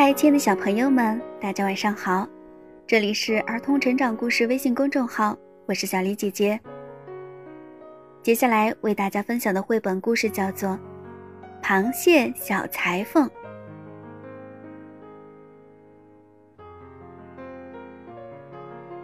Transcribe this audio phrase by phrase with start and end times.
[0.00, 2.24] 嗨，亲爱的小朋友们，大家晚上好！
[2.86, 5.36] 这里是儿童成长故事微信公众号，
[5.66, 6.60] 我是小黎姐姐。
[8.22, 10.68] 接下来为大家分享的绘本故事叫做
[11.60, 13.28] 《螃蟹小裁缝》。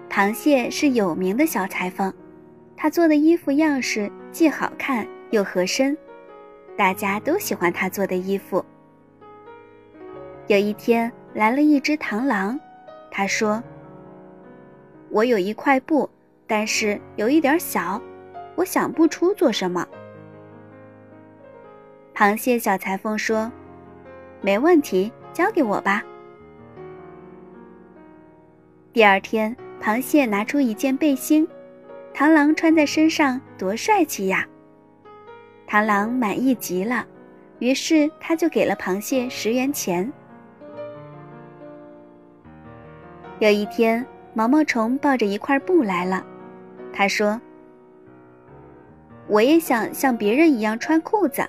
[0.08, 2.14] 螃蟹是有名的小裁缝，
[2.76, 5.98] 他做的衣服样式既好看又合身，
[6.76, 8.64] 大家都喜欢他做的衣服。
[10.46, 12.60] 有一天来了一只螳螂，
[13.10, 13.62] 他说
[15.08, 16.08] ：“我有一块布，
[16.46, 17.98] 但是有一点小，
[18.54, 19.86] 我想不出做什么。”
[22.14, 23.50] 螃蟹小裁缝说
[24.42, 26.04] ：“没问题，交给我吧。”
[28.92, 31.48] 第二天，螃蟹拿出一件背心，
[32.14, 34.46] 螳螂穿在身上多帅气呀！
[35.66, 37.06] 螳螂满意极了，
[37.60, 40.12] 于是他就给了螃蟹十元钱。
[43.40, 46.24] 有一天，毛毛虫抱着一块布来了。
[46.92, 47.40] 他说
[49.26, 51.44] ：“我也想像别人一样穿裤子。”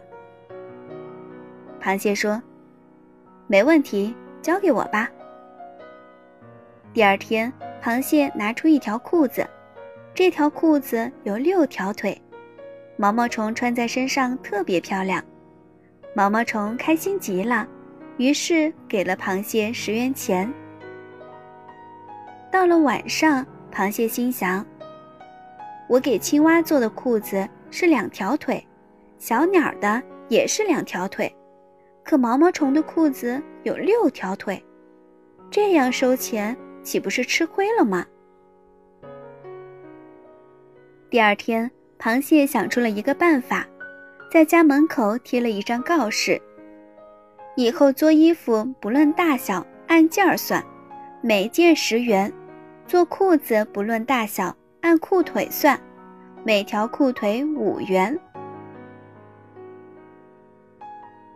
[1.80, 2.42] 螃蟹说
[3.45, 5.08] ：“没问题，交给我吧。”
[6.92, 9.47] 第二天，螃蟹拿出一条裤子，
[10.14, 12.20] 这条裤子有六条腿，
[12.97, 15.23] 毛毛虫穿在身上特别漂亮。
[16.16, 17.67] 毛毛虫开心极了，
[18.17, 20.52] 于是给了螃蟹十元钱。
[22.56, 24.66] 到了晚上，螃蟹心想
[25.89, 28.66] ：“我给青蛙做的裤子是两条腿，
[29.17, 31.30] 小鸟的也是两条腿，
[32.02, 34.64] 可毛毛虫的裤子有六条腿，
[35.52, 38.06] 这样收钱岂不是吃亏了吗？”
[41.11, 43.67] 第二天，螃蟹想出了一个办法，
[44.31, 46.42] 在家门口贴了一张告示
[47.58, 50.64] ：“以后做衣服不论大小，按件儿算，
[51.22, 52.31] 每件十元。”
[52.88, 55.80] 做裤子不论大小，按裤腿算，
[56.43, 58.17] 每条裤腿五元。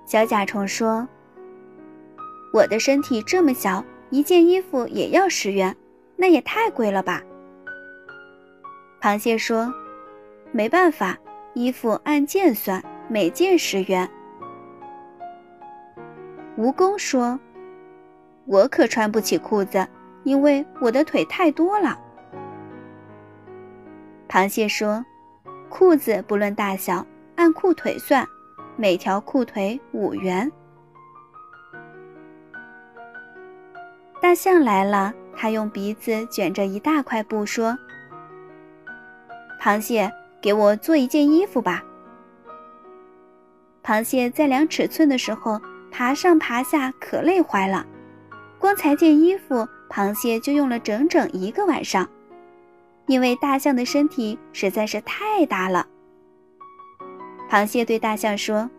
[0.05, 1.07] 小甲虫说
[2.53, 5.75] ：“我的身体这么小，一件衣服也要十元，
[6.15, 7.23] 那也太贵了吧？”
[9.01, 9.73] 螃蟹说
[10.53, 11.17] ：“没办法，
[11.55, 14.07] 衣服按件算，每件十元。”
[16.57, 17.39] 蜈蚣说
[18.45, 19.87] ：“我可穿不起裤子。”
[20.23, 21.97] 因为我的腿太多了，
[24.27, 25.03] 螃蟹说
[25.69, 28.27] ：“裤子不论大小，按裤腿算，
[28.75, 30.51] 每条裤腿五元。”
[34.21, 37.77] 大象来了，它用鼻子卷着一大块布说
[39.59, 41.81] ：“螃蟹，给我做一件衣服吧。”
[43.81, 45.59] 螃蟹在量尺寸的时候，
[45.89, 47.85] 爬上爬下，可累坏了，
[48.59, 49.67] 光裁件衣服。
[49.89, 52.07] 螃蟹就用了整整一个晚上，
[53.07, 55.87] 因为大象的身体实在是太大了。
[57.49, 58.69] 螃蟹对大象说：“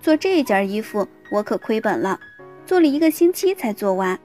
[0.00, 2.18] 做这件衣服我可亏本了，
[2.64, 4.18] 做了一个星期才做完。”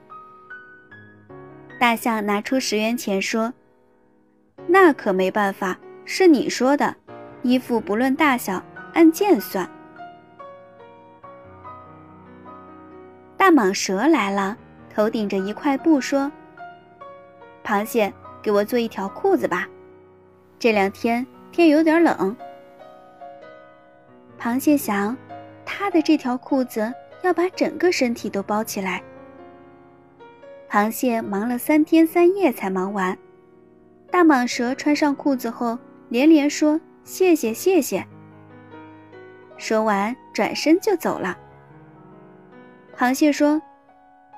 [1.78, 3.52] 大象拿出十元钱说
[4.66, 6.96] ：“那可没办法，是你说的，
[7.42, 8.62] 衣服不论大小，
[8.94, 9.70] 按件算。”
[13.36, 14.56] 大蟒蛇来了。
[14.92, 16.30] 头顶着一块布，说
[17.64, 18.12] ：“螃蟹，
[18.42, 19.68] 给我做一条裤子吧。
[20.58, 22.36] 这两天天有点冷。”
[24.38, 25.16] 螃蟹想，
[25.64, 26.92] 它的这条裤子
[27.22, 29.00] 要把整个身体都包起来。
[30.68, 33.16] 螃蟹忙了三天三夜才忙完。
[34.10, 35.78] 大蟒蛇穿上裤子后，
[36.08, 38.04] 连连说：“谢谢，谢谢。”
[39.56, 41.38] 说完，转身就走了。
[42.96, 43.62] 螃蟹说。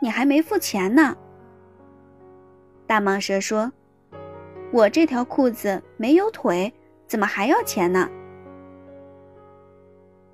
[0.03, 1.17] 你还没付钱呢。
[2.89, 3.73] 大蟒蛇说
[4.75, 6.73] ：“我这条裤子没有腿，
[7.07, 8.11] 怎么还要钱呢？”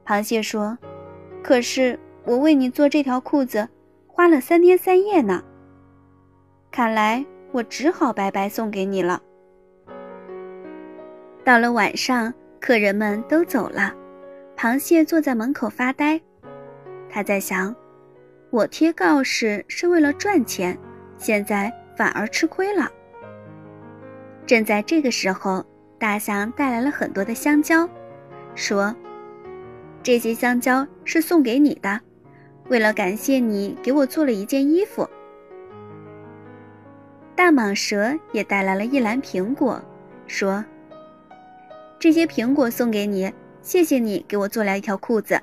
[0.06, 0.78] 螃蟹说
[1.44, 3.68] ：“可是我为你做这条裤子，
[4.06, 5.44] 花了三天三夜呢。
[6.70, 7.22] 看来
[7.52, 9.22] 我只好白白送给你了。”
[11.44, 13.94] 到了晚上，客人们都走了，
[14.56, 16.18] 螃蟹坐在门口发呆，
[17.10, 17.76] 他在想。
[18.50, 20.76] 我贴告示是为了赚钱，
[21.18, 22.90] 现在反而吃亏了。
[24.46, 25.64] 正在这个时候，
[25.98, 27.86] 大象带来了很多的香蕉，
[28.54, 28.96] 说
[30.02, 32.00] ：“这些香蕉是送给你的，
[32.68, 35.06] 为了感谢你给我做了一件衣服。”
[37.36, 39.80] 大蟒蛇也带来了一篮苹果，
[40.26, 40.64] 说
[42.00, 43.30] ：“这些苹果送给你，
[43.60, 45.38] 谢谢你给我做了一条裤子。”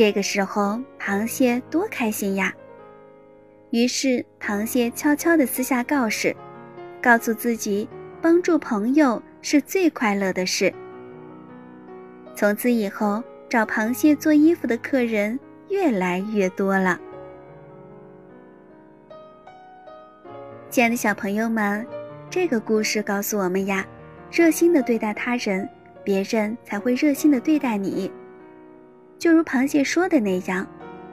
[0.00, 2.54] 这个时候，螃蟹多开心呀！
[3.68, 6.34] 于是，螃蟹悄悄地撕下告示，
[7.02, 7.86] 告诉自己，
[8.22, 10.72] 帮助朋友是最快乐的事。
[12.34, 15.38] 从此以后，找螃蟹做衣服的客人
[15.68, 16.98] 越来越多了。
[20.70, 21.86] 亲爱的小朋友们，
[22.30, 23.86] 这个故事告诉我们呀，
[24.32, 25.68] 热心的对待他人，
[26.02, 28.10] 别人才会热心的对待你。
[29.20, 30.66] 就如螃蟹说的那样，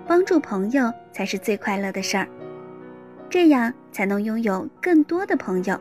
[0.07, 2.25] 帮助朋友才是最快乐的事儿，
[3.29, 5.77] 这样才能拥有更多的朋友。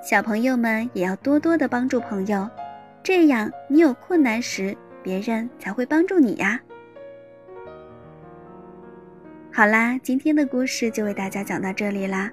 [0.00, 2.48] 小朋友们也要多多的帮助朋友，
[3.02, 6.60] 这样你有困难时，别人才会帮助你呀。
[9.52, 12.30] 好啦，今天的故事就为大家讲到这里啦，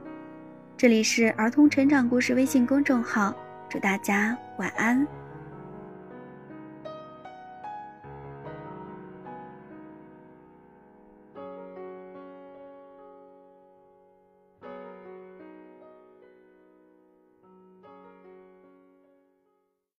[0.77, 3.33] 这里是儿童成长故事微信公众号，
[3.67, 5.07] 祝大家晚安。